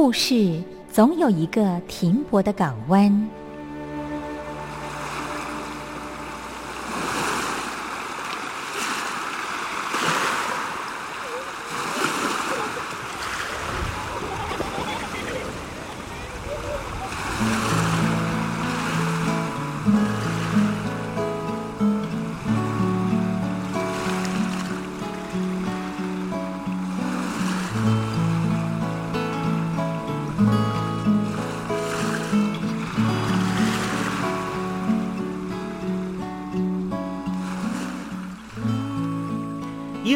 [0.00, 3.28] 故事总有一个停泊的港湾。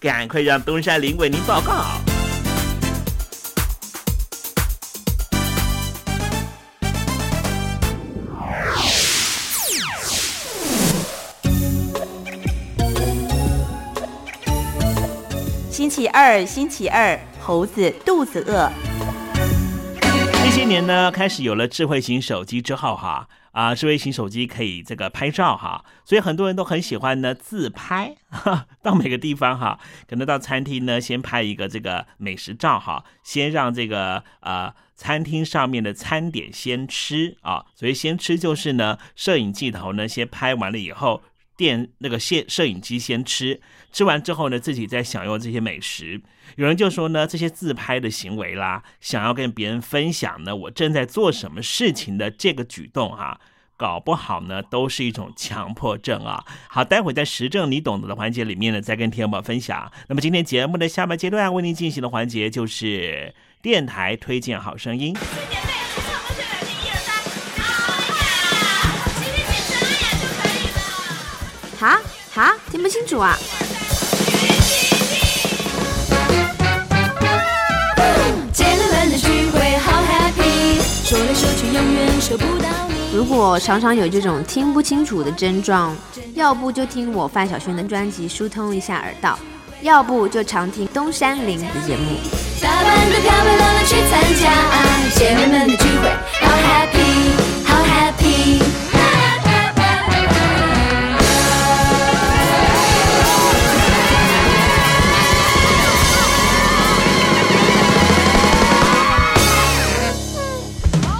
[0.00, 1.84] 赶快让东山林为您报告。
[15.70, 18.72] 星期二，星期二，猴子肚子饿。
[20.00, 23.26] 这些年呢，开始有了智慧型手机之后，哈啊，
[23.76, 41.22] 智慧型手机可以这个拍照哈，所以很多人都很喜欢呢自拍，哈， 到每个地方哈，可能到餐厅呢先拍一个这个美食照哈，先让这个呃餐厅上面的餐点先吃啊，所以先吃就是呢，摄影镜头呢先拍完了以后。
[41.56, 43.60] 电那个摄摄影机先吃，
[43.92, 46.20] 吃完之后呢，自己在享用这些美食。
[46.56, 53.40] 有人就说呢，这些自拍的行为啦，想要跟别人分享呢，我正在做什么事情的这个举动哈，
[53.76, 56.44] 搞不好呢，都是一种强迫症啊。
[56.68, 59.90] 好，待会在实证你懂得的环节里面呢，再跟听友们分享。
[60.08, 65.16] 那么今天节目的下半阶段为您进行的环节就是电台推荐好声音。
[71.78, 71.98] 哈
[72.34, 73.34] 哈，听不清楚啊！
[83.12, 85.96] 如果常常有这种听不清楚的症状，
[86.34, 89.38] 要不就听我范晓萱的专辑疏通一下耳道，
[89.82, 92.16] 要不就常听东山林的节目。
[92.62, 94.52] 打扮的漂漂亮亮去参加
[95.14, 96.08] 姐妹们的聚会，
[96.40, 97.32] 好 happy，
[97.66, 98.62] 好 happy。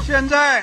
[0.06, 0.62] 现在，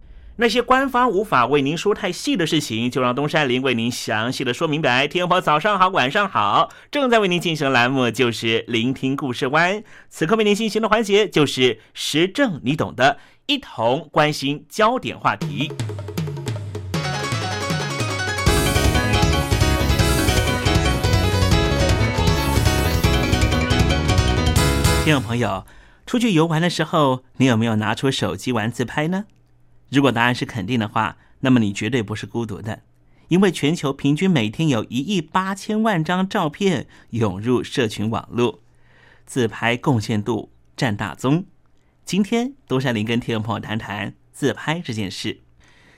[0.41, 5.07] 那些官方无法为您说太细的事情，就让东山林为您详细的说明白。
[5.07, 9.83] 天婆早上好，晚上好，正在为您进行的栏目就是聆听故事湾。
[10.09, 15.71] 此刻为您进行的环节就是时政，你懂的，一同关心焦点话题。
[25.05, 25.67] 听众朋友，
[26.07, 29.25] 出去游玩的时候，你有没有拿出手机玩自拍呢？
[29.91, 32.81] 如果答案是肯定的话，那么你绝对不是孤独的，
[33.27, 38.61] 因为全球平均每天有一亿八千万张照片涌入社群网络，
[39.25, 41.45] 自拍贡献度占大宗。
[42.05, 45.41] 今天，多山林跟听众朋友谈谈自拍这件事。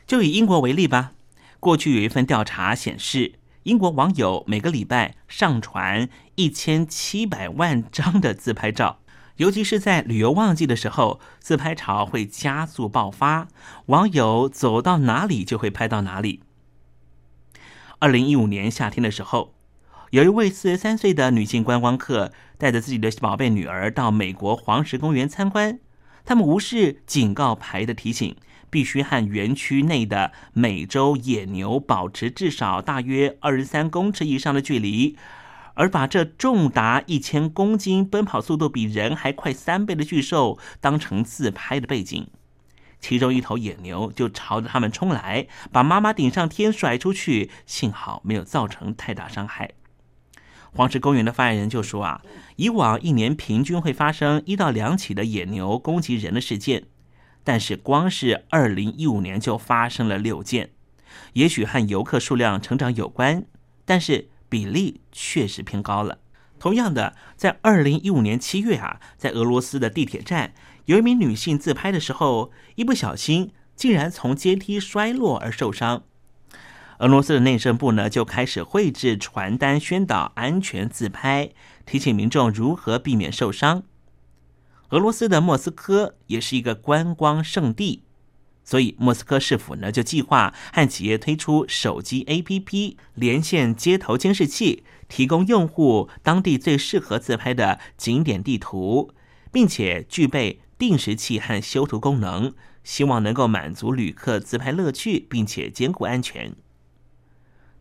[0.07, 1.13] 就以英国为例吧，
[1.59, 9.02] 过去有一份调查显示，英国网友每个礼拜上传一千七百万张的自拍照，
[9.38, 13.48] 尤其是在旅游旺季的时候，自拍潮会加速爆发，
[13.88, 16.42] 网友走到哪里就会拍到哪里。
[18.00, 19.56] 二零一五年夏天的时候，
[20.12, 25.80] 有一位四十三岁的女性观光客带着自己的宝贝女儿到美国黄石公园参观，
[26.24, 28.36] 他们无视警告牌的提醒。
[28.70, 35.16] 必须和园区内的美洲野牛保持至少大约二十三公尺以上的距离，
[35.74, 42.27] 而把这重达一千公斤、奔跑速度比人还快三倍的巨兽当成自拍的背景。
[43.00, 49.72] 其中一头野牛就朝着他们冲来，把妈妈顶上天甩出去，幸好没有造成太大伤害。
[50.72, 52.22] 黄石公园的发言人就说：“啊，
[52.56, 56.86] 以往一年平均会发生一到两起的野牛攻击人的事件。”
[57.44, 60.70] 但是，光是二零一五年就发生了六件，
[61.34, 63.46] 也许和游客数量成长有关，
[63.84, 66.19] 但是比例确实偏高了。
[66.60, 70.53] 同样的，在二零一五年七月啊，在俄罗斯的地铁站，
[70.86, 76.03] 有一名女性自拍的时候，一不小心竟然从阶梯摔落而受伤。
[77.00, 81.50] 俄罗斯的内政部呢，就开始绘制传单宣导安全自拍，
[81.88, 83.81] 提醒民众如何避免受伤。
[84.89, 88.03] 俄罗斯的莫斯科也是一个观光胜地，
[88.63, 99.13] 所以莫斯科市府呢就计划和企业推出手机 APP 连线街头监视器，提供用户当地最适合自拍的景点地图，
[99.51, 102.53] 并且具备定时器和修图功能，
[102.84, 106.55] 希望能够满足旅客自拍乐趣，并且兼顾安全。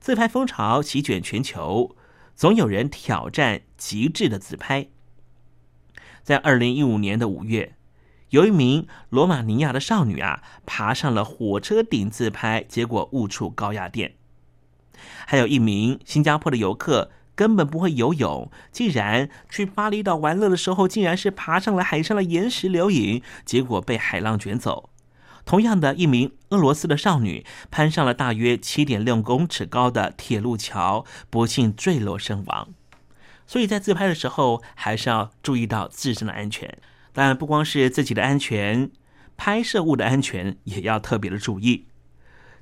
[0.00, 1.94] 自拍风潮席卷全球，
[2.34, 4.88] 总有人挑战极致的自拍。
[6.24, 7.76] 在二零一五年的五月，
[8.32, 14.14] 有一名罗马尼亚的少女啊，爬上了火车顶自拍，结果误触高压电。
[15.26, 24.88] 还有一名新加坡的游客根本不会游泳，竟然去巴厘岛玩乐的时候，竟然是爬上了海上的岩石留影，结果被海浪卷走。
[25.44, 32.68] 同样的一名俄罗斯的少女攀上了大约七点六公尺高的铁路桥，不幸坠落身亡。
[33.46, 36.78] 所以在自拍的时候，还是要注意到自身的安全。
[37.12, 38.90] 但，不光是自己的安全，
[39.36, 41.86] 拍摄物的安全也要特别的注意。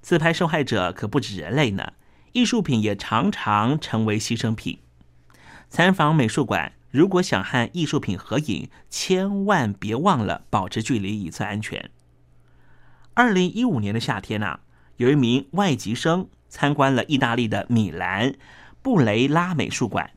[0.02, 1.92] 自拍受害者可不止人类呢，
[2.32, 4.78] 艺术品也常常成为牺牲品。
[5.68, 11.90] 参访美术馆，如果想和艺术品合影，千万别忘了保持距离，以测安全。
[13.14, 14.60] 二零一五年的夏天啊，
[14.96, 18.34] 有一名外籍生参观了意大利的米兰
[18.82, 20.10] 布雷拉美术馆。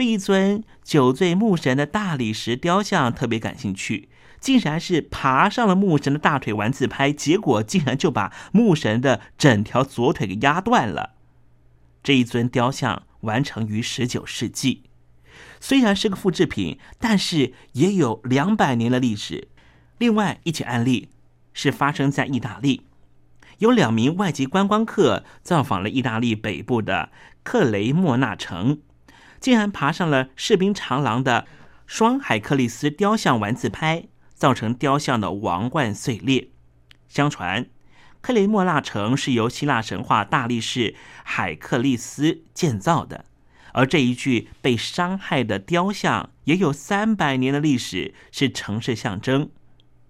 [0.00, 4.08] 对一尊酒醉牧神的大理石雕像特别感兴趣，
[4.40, 11.16] 竟然是爬上了牧神的大腿玩自拍，结果竟然就把牧神的整条左腿给压断了。
[12.02, 14.84] 这一尊雕像完成于十九世纪，
[15.60, 19.48] 虽然是个复制品，但是也有两百年的历史。
[19.98, 21.10] 另外一起案例
[21.52, 22.86] 是发生在意大利，
[23.58, 27.10] 有两名外籍观光客造访了意大利北部的
[27.42, 28.78] 克雷莫纳城。
[29.40, 31.46] 竟然爬上了士兵长廊的
[31.86, 34.04] 双海克利斯雕像玩自拍，
[34.34, 36.50] 造成雕像的王冠碎裂。
[37.08, 37.66] 相传，
[38.20, 40.94] 克雷莫纳城是由希腊神话大力士
[41.24, 43.24] 海克利斯建造的，
[43.72, 49.50] 而这一具被伤害的雕像也有三百年的历史，是城市象征。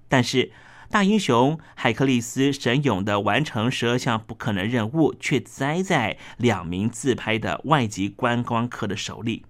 [0.08, 0.50] 但是，
[0.90, 9.44] 大英雄海克利斯神勇的完成十二项不可能任务，却栽在两名自拍的外籍观光客的手里。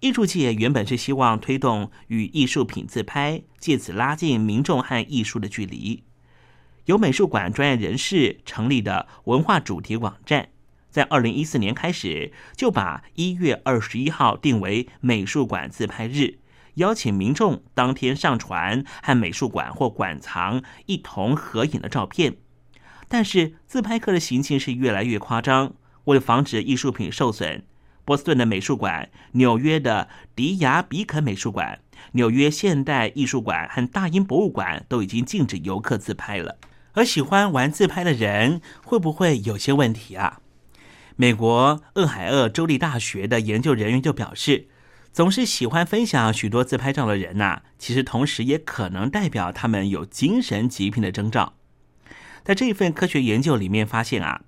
[0.00, 6.02] 艺术界原本是希望推动与艺术品自拍，借此拉近民众和艺术的距离。
[6.86, 10.48] 由美术馆专业人士成立的文化主题网站，
[10.88, 16.38] 在二零一四年开始就把一月二十一号定为美术馆自拍日。
[16.80, 22.36] 邀请民众当天上传和美术馆或馆藏一同合影的照片，
[23.06, 25.74] 但是自拍客的行径是越来越夸张。
[26.04, 27.62] 为了防止艺术品受损，
[28.06, 31.80] 波士顿的美术馆、纽约的迪亚比肯美术馆、
[32.12, 36.56] 纽约现代艺术馆和大英博物馆都已经禁止游客自拍了。
[36.94, 40.40] 而喜欢玩自拍的人会不会有些问题啊？
[41.16, 44.68] 美国俄亥俄州立大学的研究人员就表示。
[45.12, 51.54] 总是喜欢分享许多自拍照的人呐，其实同时也可能代表他们有精神疾病的征兆。
[52.44, 54.42] 在这一份科学研究里面发现啊，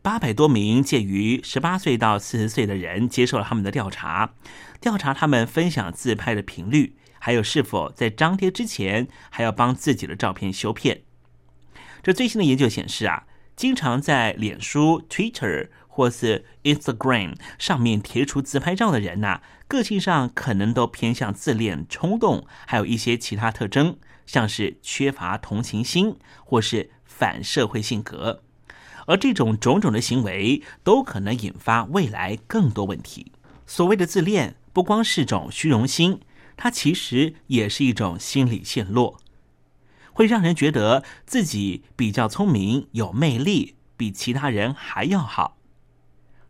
[0.00, 4.32] 八百多名介于十八岁到四十岁的人接受了他们的调查，
[4.80, 11.02] 调查他们分享自拍的频率，还有是否在张贴之前还要帮自己的照片修片。
[12.02, 13.24] 这最新的研究显示啊，
[13.54, 15.68] 经常在脸书、Twitter。
[15.94, 23.96] 或是 Instagram 上面贴出自拍照的人呐，个性上可能都偏向自恋、冲动，还有一些其他特征，
[24.26, 28.42] 像是缺乏同情心或是反社会性格。
[29.06, 33.30] 而这种种种的行为，都可能引发未来更多问题。
[33.64, 36.18] 所谓的自恋，不光是种虚荣心，
[36.56, 39.20] 它其实也是一种心理陷落，
[40.12, 45.56] 会让人觉得自己比较聪明、有魅力，比其他人还要好。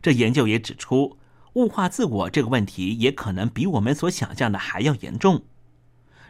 [0.05, 1.17] 这研究也指出，
[1.55, 5.45] 物化自我这个问题，也可能比我们所想象的还要严重，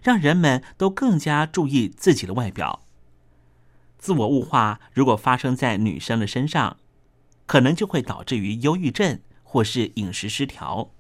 [0.01, 2.85] 让人们都更加注意自己的外表。
[3.99, 6.77] 自我物化如果发生在女生的身上，
[7.47, 10.93] 可能就会导致于忧郁症或是饮食失调。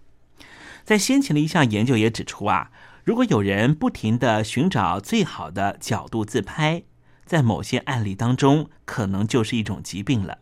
[0.82, 2.72] 在先前的一项研究也指出啊，
[3.04, 6.82] 如果有人不停的寻找最好的角度自拍，
[7.24, 10.38] 在某些案例当中，可能就是一种疾病了。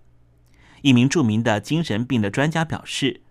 [0.82, 3.22] 一名著名的精神病的专家表示，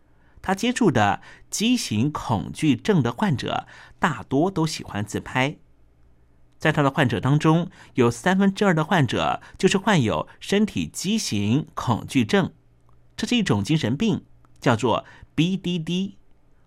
[0.41, 3.67] 他接触的畸形恐惧症的患者
[3.99, 5.57] 大多都喜欢自拍。
[6.57, 12.51] 在他的患者当中，有三分之二的患者就是患有身体畸形恐惧症，
[13.15, 14.23] 这是一种精神病，
[14.59, 15.05] 叫做
[15.35, 16.13] BDD。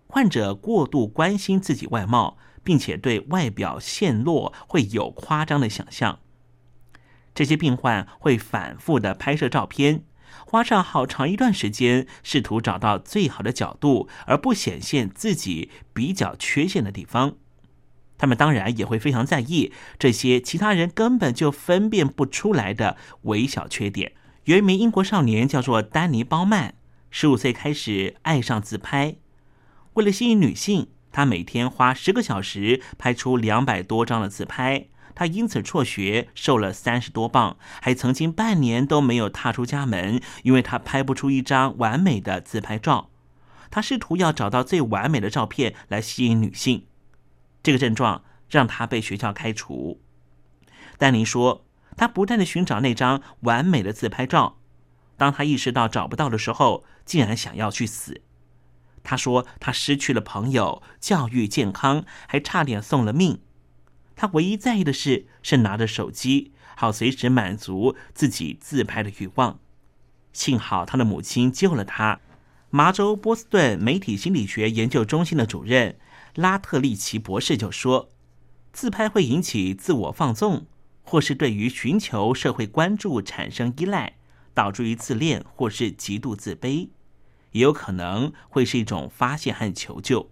[0.07, 6.19] 患者过度关心自己外貌，并且对外表陷落会有夸张的想象。
[7.35, 10.05] 这些病患会反复的拍摄照片，
[10.55, 17.35] 花上好长一段时间，试图找到最好的角度，而不显现自己比较缺陷的地方。
[18.17, 24.13] 他们当然也会非常在意这些其他人根本就分辨不出来的微小缺点。
[24.45, 26.75] 有一名英国少年叫做丹尼·包曼，
[27.11, 29.17] 十五岁开始爱上自拍。
[29.95, 34.87] 为了吸引女性，他每天花十个小时拍出两百多张的自拍。
[35.15, 43.11] 他因此辍学，瘦了三十多磅，还曾经半年都没有踏出家门，因为他拍不出一张完美的自拍照。
[43.71, 46.87] 他试图要找到最完美的照片来吸引女性。
[47.63, 50.01] 这个症状让他被学校开除。
[50.99, 51.65] 丹尼说，
[51.97, 54.59] 他不断的寻找那张完美的自拍照，
[55.17, 58.21] 当他意识到找不到的时候，竟然想要去死。
[59.03, 63.41] 他说，他失去了朋友、教育、健康，还差点送了命。
[64.17, 69.59] 他唯一在意的事是拿着手机，好随时满足自己自拍的欲望。
[70.33, 72.21] 幸好他的母亲救了他。
[72.71, 75.97] 麻州波士顿媒体心理学研究中心的主任。
[76.35, 78.09] 拉特利奇博士就说
[78.73, 80.67] ：“自拍会引起自我放纵，
[81.05, 84.15] 或是对于寻求社会关注产生依赖，
[84.53, 86.89] 导致于自恋或是极度自卑，
[87.53, 90.29] 也有可能会是一种发泄和求救。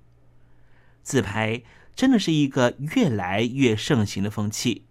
[1.05, 1.63] 自拍
[1.95, 4.85] 真的是一个越来越盛行的风气。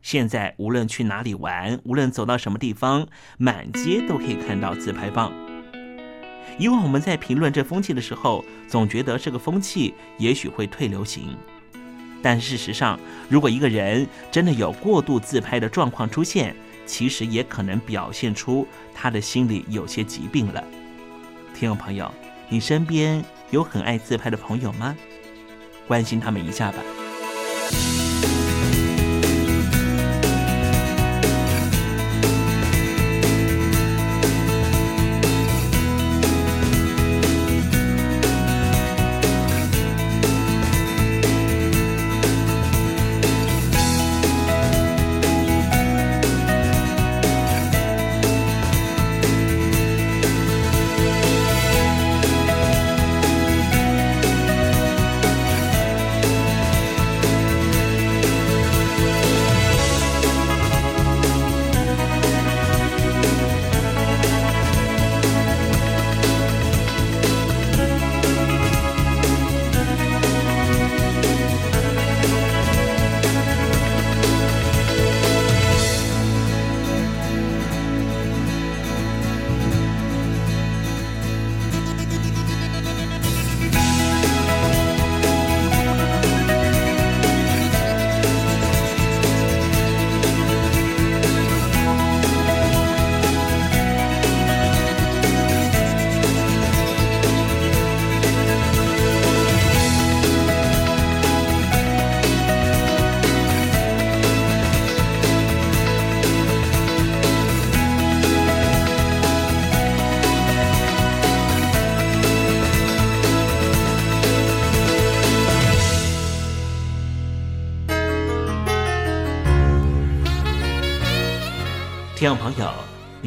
[0.00, 3.06] 现在无论去哪里玩，无论走到什么地方，
[3.36, 5.32] 满街都可以看到自拍棒。”
[6.58, 11.36] 以往我们在评论这风气的时候，总觉得这个风气也许会退流行。
[12.20, 20.64] 但事实上，如果一个人真的有过度自拍的状况出现，其实也可能表现出他的心里有些疾病了。
[21.54, 22.12] 听众朋友，
[22.48, 24.96] 你身边有很爱自拍的朋友吗？
[25.88, 26.78] 关心他们一下吧。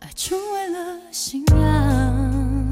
[0.00, 2.70] 爱成为了信仰。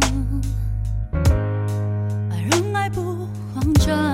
[2.30, 4.13] 爱让爱不慌张。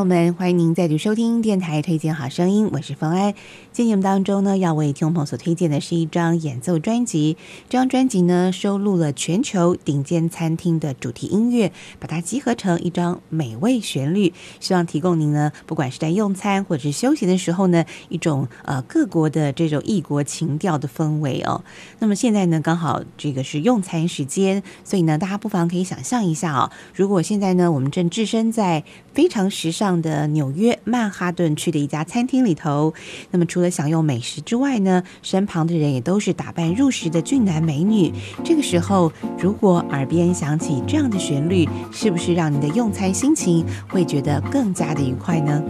[0.00, 3.34] 友们，欢迎您再度收听电台推荐好声音，我是冯安。
[3.70, 7.36] 今天节目当中呢，要为听众朋友所推荐的是一张演奏专辑。
[7.68, 21.62] 这张专辑呢，收录了全球顶尖餐厅的主题音乐，把它集合成一张美味旋律，希望提供您呢，不管是在用餐或者是休闲的时候呢，一种呃各国的这种异国情调的氛围哦。
[21.98, 28.82] 那么现在呢，刚好这个是用餐时间，所以呢，大家不妨可以想象一下啊、如果现在呢，我们正置身在
[29.12, 32.92] 非常时尚的纽约曼哈顿区的一家餐厅里头，
[33.30, 38.12] 那么除了享用美食之外呢，身旁的人也都是打扮入时的俊男美女。
[38.44, 45.62] 这个时候，如果耳边响起这样的旋律，是不是让你的用餐心情会觉得更加的愉快呢？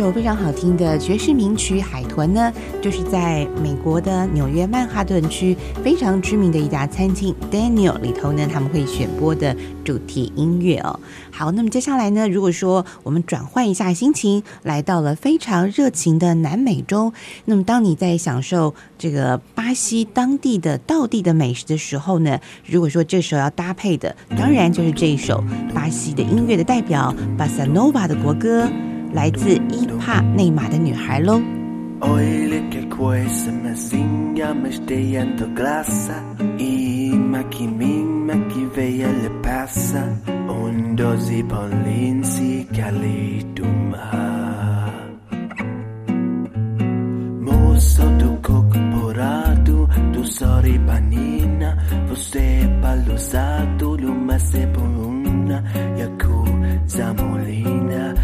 [0.00, 10.98] 首非常好听的爵士名曲《海豚》呢，就是在美国的纽约曼哈顿区非常知名的一家餐厅 Daniel 里头呢，他们会选播的主题音乐哦。
[11.30, 17.12] 好，那么接下来呢，如果说我们转换一下心情，来到了非常热情的南美洲，
[17.44, 28.66] 那么当你在享受这个巴西当地的道地的美食的时候呢，如果说这时候要搭配的，当然就是这一首巴西的音乐的代表巴萨诺瓦的国歌。
[29.12, 31.40] 来自伊帕内马的女孩喽。
[32.00, 36.24] Oile che questa mesinha me stejando glassa
[36.56, 40.02] I maki min maki veia le passa
[40.48, 44.92] Un dosi polinsi calidum ha
[47.40, 51.76] Mosso do corporado do sori panina
[52.08, 55.62] Você balusado luma sepuluna
[55.98, 56.44] Yaku
[56.86, 58.14] zamolina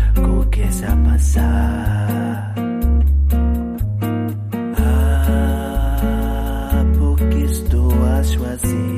[0.76, 2.54] começa a passar.
[4.78, 8.95] Ah, porque estou a sozinho.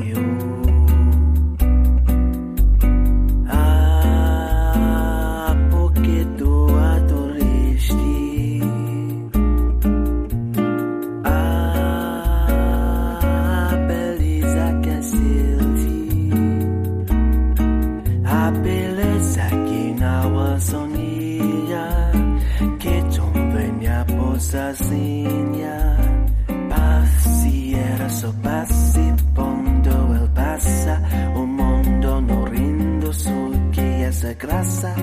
[34.39, 34.95] Graça.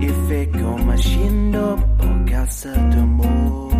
[0.00, 3.70] E fico machino por causa do amor.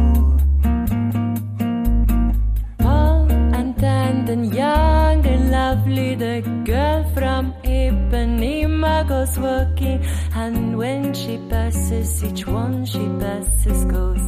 [2.78, 10.00] Tall and tan and young and lovely, the girl from Ipanema goes walking,
[10.34, 14.24] and when she passes, each one she passes goes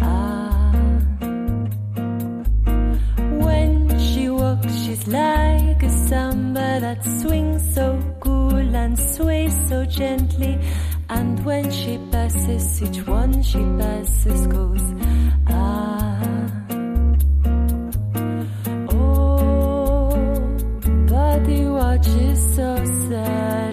[0.00, 0.72] ah.
[3.44, 7.98] When she walks, she's like a samba that swings so
[8.74, 10.58] and sways so gently,
[11.08, 14.82] and when she passes, each one she passes goes
[15.48, 16.20] ah.
[18.90, 20.10] Oh,
[21.46, 22.76] he watches so
[23.08, 23.67] sadly.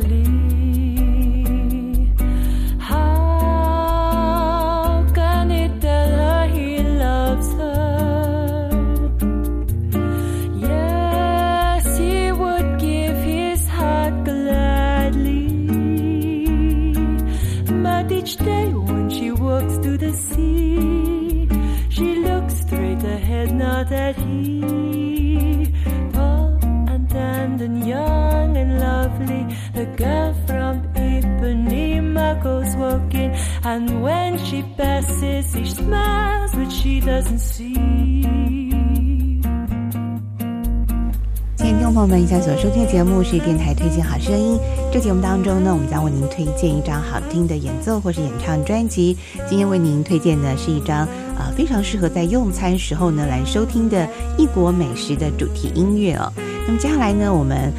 [33.75, 37.73] And when she passes, he smiles, but she doesn't see.
[41.57, 44.57] 亲爱的听众朋友们，以下所收听的节目是电台推荐好声音。
[44.93, 49.17] 这节目当中呢，我们将为您推荐一张好听的演奏或是演唱专辑。
[49.49, 51.05] 今天为您推荐的是一张
[51.37, 54.07] 呃非常适合在用餐时候呢来收听的
[54.37, 56.31] 异国美食的主题音乐哦。
[56.65, 57.73] 那么接下来呢，我们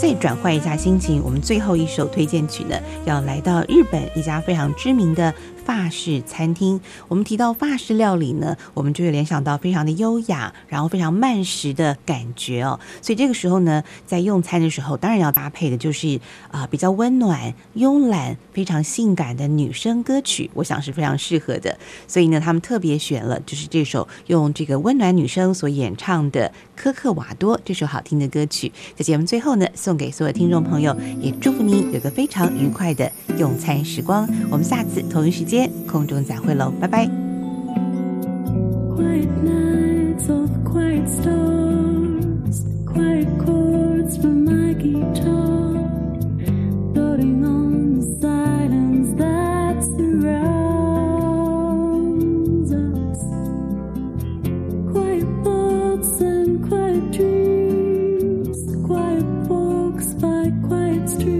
[0.00, 2.74] 再转换一下心情，我们最后一首推荐曲呢，
[3.04, 6.80] 要来到日本一家非常知名的法式餐厅。
[7.06, 12.80] 我们提到法式料理呢，我们就会联想到非常的优雅，然后非常慢食的感觉哦。
[13.02, 16.18] 所以这个时候呢，在用餐的时候，当然要搭配的就是
[16.50, 21.78] 啊、比较温暖、慵懒、非常性感的女声歌曲，我想是非常适合的。
[22.08, 26.48] 所以呢，他们特别选了就是这首用这个温暖女声所演唱的
[26.80, 28.72] 《科克瓦多》这首好听的歌曲。
[28.96, 34.26] 在节目最后呢，送给所有听众朋友，也祝福你有个非常愉快的用餐时光。
[34.50, 37.10] 我们下次同一时间空中再会喽，拜拜。
[56.20, 61.39] And quiet dreams, quiet walks by quiet streams,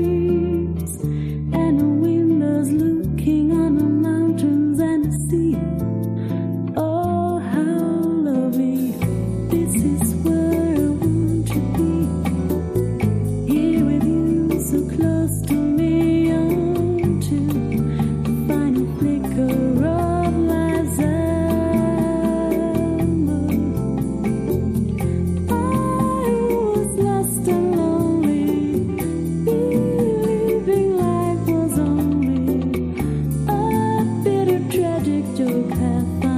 [35.71, 36.30] path.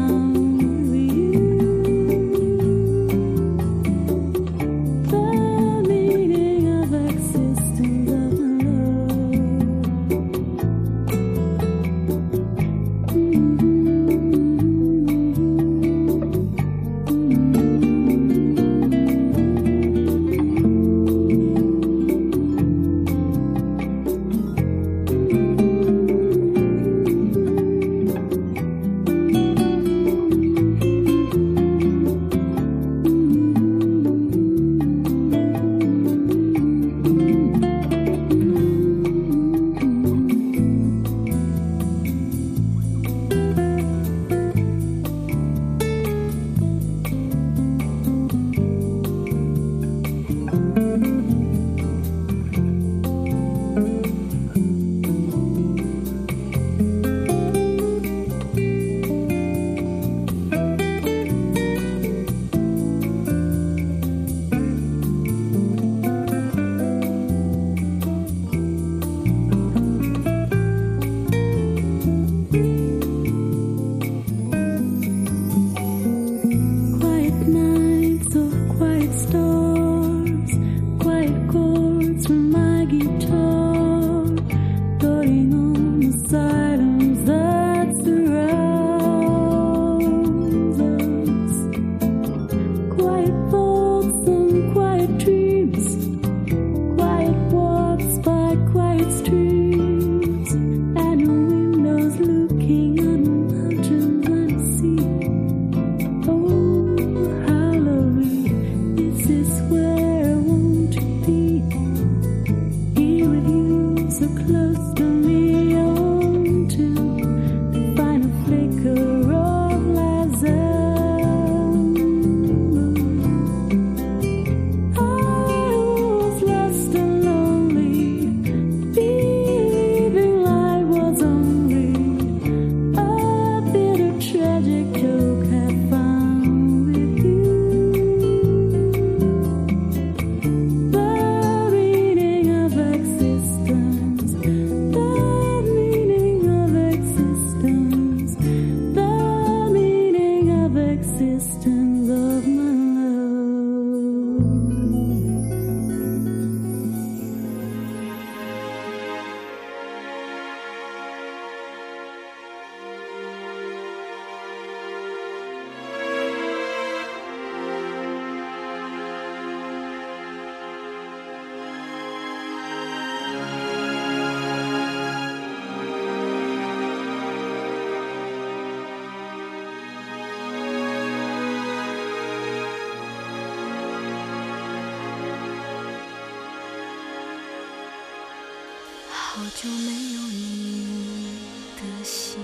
[189.34, 191.38] 好久没有你
[191.76, 192.38] 的信，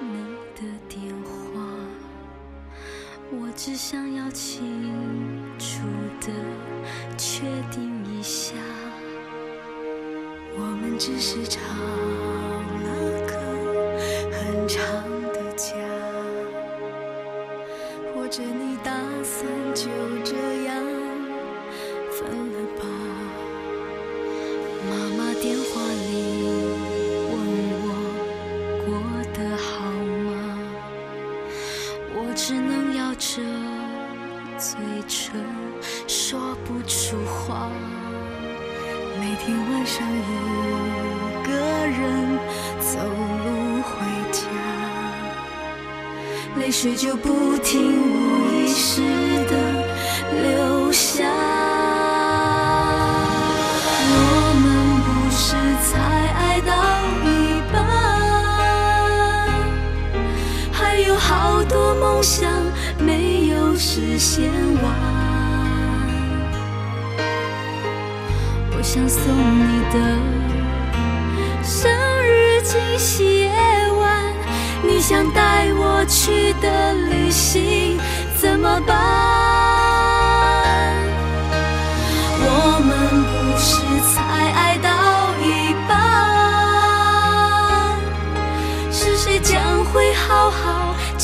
[0.00, 0.18] 你
[0.56, 1.62] 的电话，
[3.30, 4.60] 我只想要清
[5.60, 5.86] 楚
[6.20, 6.26] 的
[7.16, 8.56] 确定一下，
[10.56, 11.62] 我们只是场。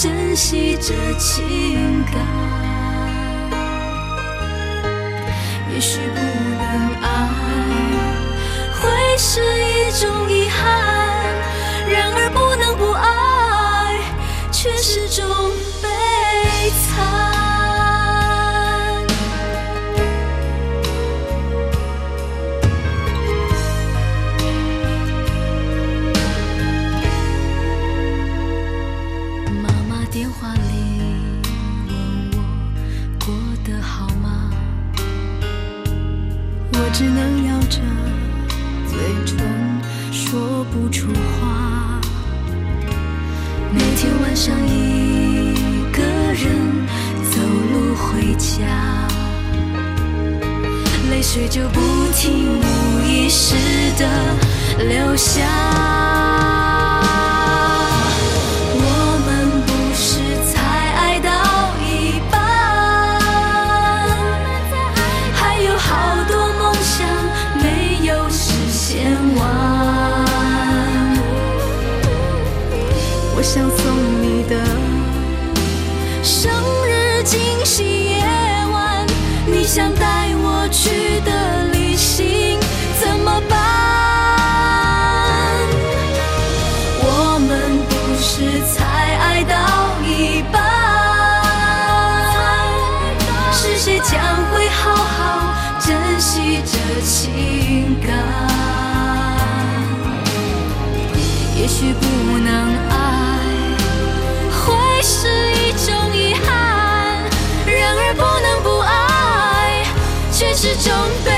[0.01, 2.15] 珍惜这情感，
[5.75, 7.07] 也许不能爱，
[8.75, 10.63] 会是一种遗憾。
[11.91, 12.28] 然而。
[51.39, 51.81] 却就不
[52.15, 53.55] 停无意识
[53.97, 55.98] 的留下。
[97.01, 98.49] 情感。
[101.61, 102.97] 也许不能爱
[104.51, 107.23] 会是一种遗憾
[107.67, 109.85] 然而不能不爱
[110.33, 110.95] 却始终
[111.25, 111.38] 被